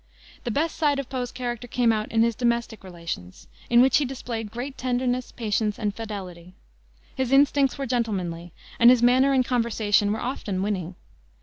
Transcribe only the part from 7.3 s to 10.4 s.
instincts were gentlemanly, and his manner and conversation were